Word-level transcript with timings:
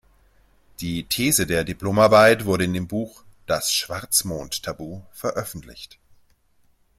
Die 0.79 1.03
These 1.03 1.45
der 1.45 1.63
Diplomarbeit 1.63 2.45
wurde 2.45 2.63
in 2.63 2.73
dem 2.73 2.87
Buch 2.87 3.23
"Das 3.45 3.71
Schwarzmond-Tabu" 3.71 5.03
veröffentlicht. 5.11 5.99